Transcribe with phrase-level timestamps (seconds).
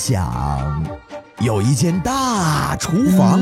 [0.00, 0.82] 想，
[1.40, 3.38] 有一间大厨房，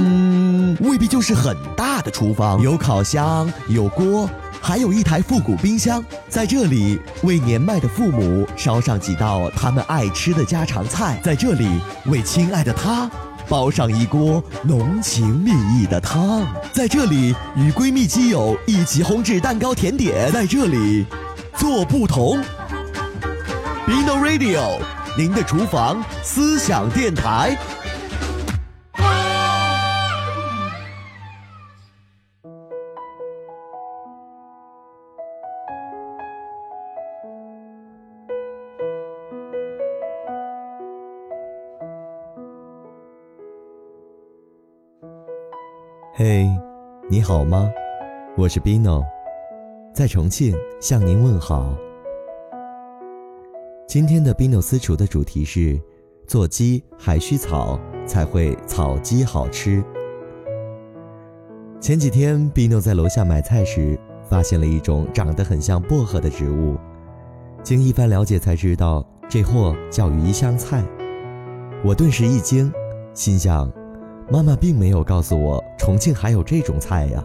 [0.81, 4.29] 未必就是很大的厨房，有烤箱，有锅，
[4.61, 6.05] 还有一台复古冰箱。
[6.29, 13.09] 在这里，为年迈的父母烧上几道他们爱吃的家常菜；在这里，为亲爱的他
[13.49, 21.07] 煲上一锅浓情蜜意的汤；在这里，与闺蜜基友一起烘制蛋糕甜点；在这里，
[21.57, 22.43] 做不同。
[23.87, 24.81] Bino Radio，
[25.19, 27.59] 您的厨房思想电台。
[46.15, 46.49] 嘿，
[47.11, 47.69] 你好吗？
[48.37, 49.05] 我是 Bino，
[49.93, 51.75] 在重庆向您问好。
[53.89, 55.81] 今天的宾纽私厨的主题是：
[56.27, 59.83] 做鸡还需草，才会草鸡好吃。
[61.81, 63.99] 前几天，宾纽在楼下买菜时，
[64.29, 66.77] 发现了一种长得很像薄荷的植物。
[67.63, 70.85] 经一番了解，才知道这货叫鱼香菜。
[71.83, 72.71] 我顿时一惊，
[73.15, 73.73] 心想：
[74.31, 77.25] 妈妈并没有告诉我重庆还有这种菜呀。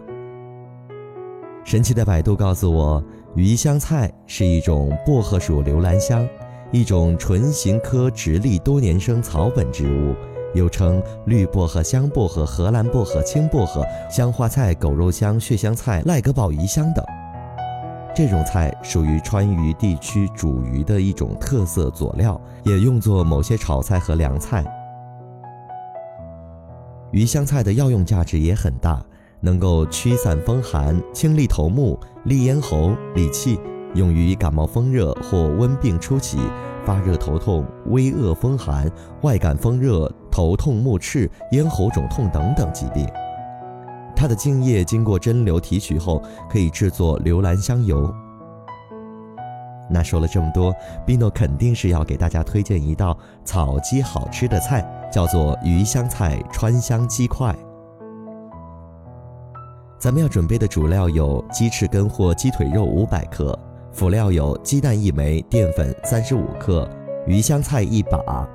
[1.62, 6.26] 神奇的百度告诉我，鱼香菜是一种薄荷属留兰香。
[6.74, 10.12] 一种唇形科直立多年生草本植物，
[10.54, 17.04] 又称绿薄荷、香薄荷、荷兰薄荷、青薄荷、香花菜、狗肉香、血香菜、赖格宝鱼香等。
[18.12, 24.64] 这种菜属于川渝地区煮鱼的一种特色佐料，也用作某些炒菜和凉菜。
[27.12, 29.00] 鱼香菜的药用价值也很大，
[29.40, 33.60] 能够驱散风寒、清利头目、利咽喉、理气。
[33.94, 36.38] 用于感冒风热或温病初期、
[36.84, 38.90] 发热头痛、微恶风寒、
[39.22, 43.08] 外感风热、头痛目赤、咽喉肿痛等等疾病。
[44.16, 48.12] 它的茎叶经过蒸馏提取后，可以制作留兰香油。
[49.90, 57.54] 那说了这么多，宾诺肯定是要给大家推荐一道草鸡好吃的菜，叫做鱼香菜川香鸡块。
[59.98, 63.58] 咱们要准备的主料有鸡翅根或鸡腿肉五百克。
[63.94, 66.88] 辅料有鸡蛋一枚、淀粉三十五克、
[67.28, 68.48] 鱼香菜一把。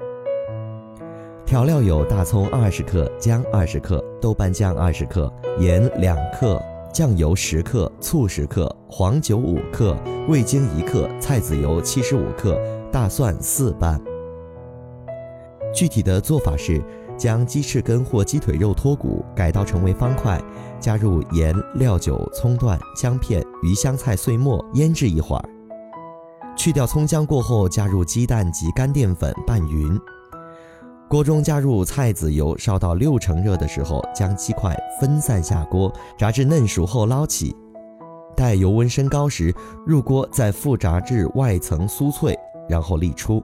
[1.45, 6.61] 调料有大葱二十克、姜二十克、豆瓣酱二十克、盐两克、
[6.93, 9.95] 酱油十克、醋十克、黄酒五克、
[10.27, 12.59] 味精一克、菜籽油七十五克、
[12.91, 13.97] 大蒜四瓣。
[15.73, 16.83] 具体的做法是。
[17.19, 20.41] 将鸡翅根或鸡腿肉脱骨，改刀成为方块，
[20.79, 25.49] 加入盐、料酒、葱段、姜片、鱼香菜碎末，腌制一会儿。
[26.55, 29.99] 去掉葱姜过后，加入鸡蛋及干淀粉拌匀。
[31.09, 37.53] 锅中加入菜籽油，烧到六成热的时候，将鸡块分散下锅，炸至嫩熟后捞起。
[38.35, 39.53] 待油温升高时，
[39.85, 42.37] 入锅再复炸至外层酥脆，
[42.69, 43.43] 然后沥出。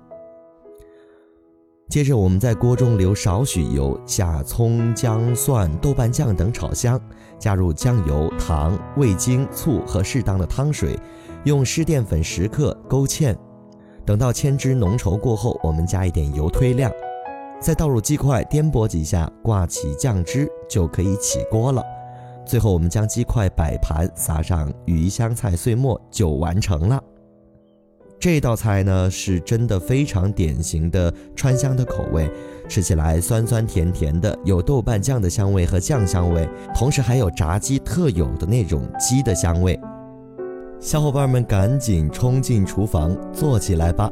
[1.87, 6.99] 接着，我们在锅中留少许油，下葱、姜、蒜、豆瓣酱等炒香，
[7.37, 10.99] 加入酱油、糖、味精、醋和适当的汤水，
[11.43, 13.35] 用湿淀粉十克勾芡。
[14.03, 16.91] 等到芡汁浓稠过后，我们加一点油推亮，
[17.61, 21.83] 再倒入鸡块，颠簸几下，挂起酱汁就可以起锅了。
[22.45, 27.01] 最后，我们将鸡块摆盘，撒上鱼香菜碎末，就完成了。
[28.25, 32.27] 这道菜呢，是真的非常典型的川香的口味，
[32.67, 39.79] 吃起来酸酸甜甜的，有豆瓣酱的香味和酱香味，同时还有炸鸡特有的那种鸡的香味。
[40.79, 44.11] 小伙伴们赶紧冲进厨房做起来吧！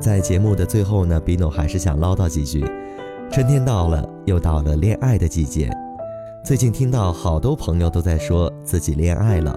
[0.00, 2.66] 在节目的最后呢，比诺还是想唠叨几句：
[3.30, 5.70] 春天到了，又到了恋爱的季节。
[6.48, 9.54] 最近听到好多朋友都在说自己恋爱了，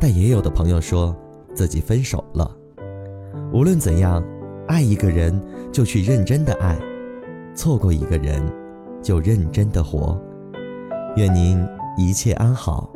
[0.00, 1.14] 但也有的朋友说
[1.54, 2.50] 自己分手了。
[3.52, 4.24] 无论怎样，
[4.66, 5.38] 爱一个人
[5.70, 6.78] 就去认真的爱，
[7.54, 8.42] 错过一个人
[9.02, 10.18] 就认真的活。
[11.14, 11.62] 愿您
[11.98, 12.90] 一切安好，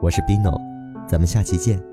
[0.00, 0.58] 我是 Bino，
[1.06, 1.89] 咱们下期见。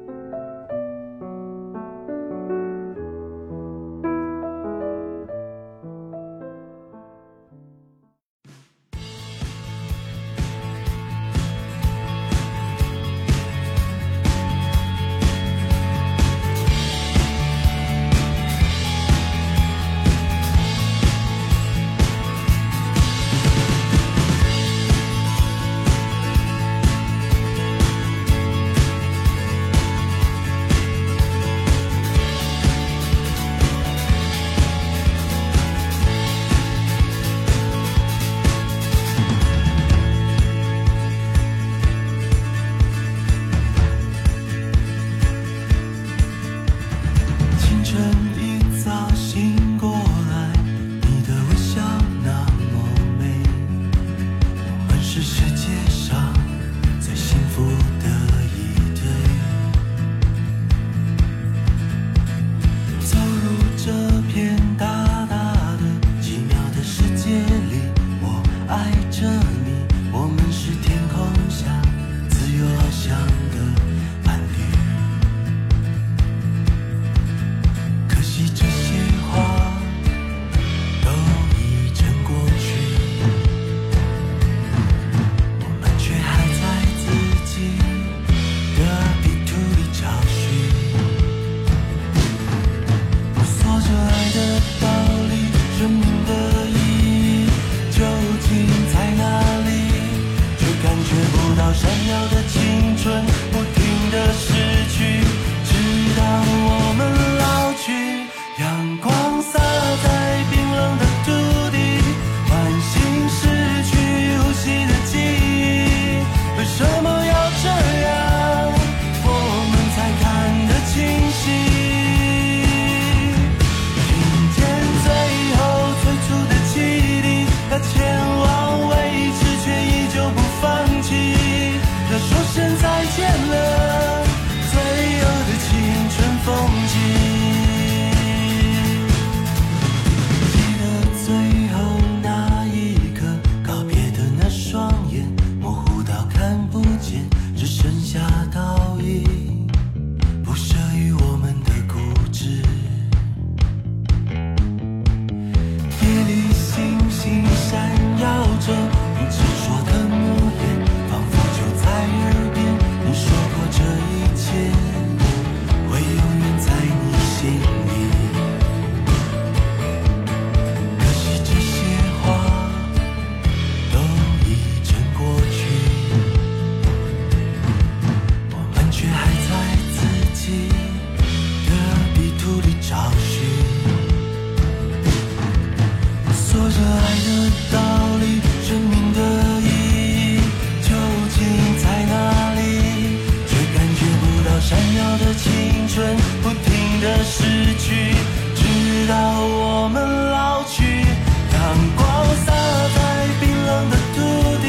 [194.67, 198.13] 闪耀的青春不停的失去，
[198.53, 199.95] 直到我们
[200.29, 200.83] 老去。
[200.83, 201.57] 阳
[201.95, 202.03] 光
[202.45, 202.99] 洒在
[203.39, 204.19] 冰冷的土
[204.61, 204.67] 地，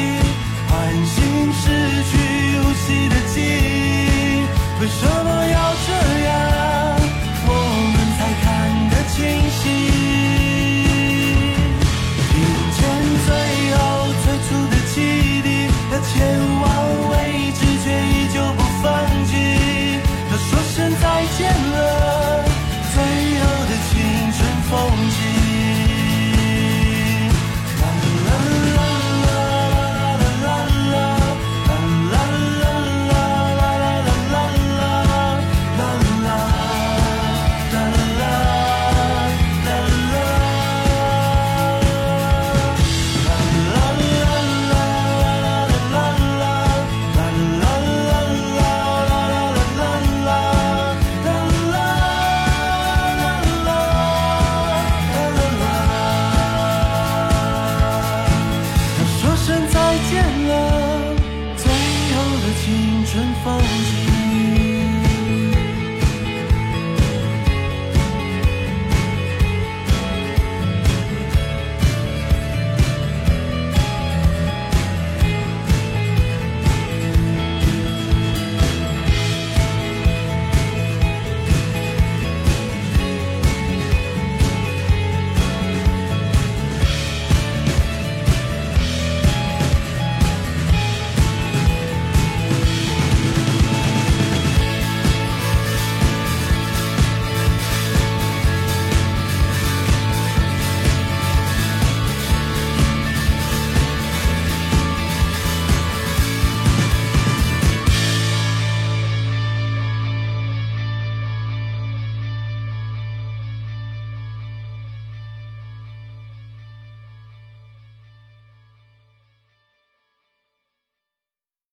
[0.68, 0.72] 唤
[1.04, 1.64] 醒失
[2.10, 2.14] 去
[2.62, 4.46] 呼吸的记忆。
[4.80, 5.88] 为什么要这
[6.28, 6.30] 样？
[7.48, 7.50] 我
[7.92, 8.46] 们才看
[8.90, 9.18] 得清
[9.50, 10.07] 晰。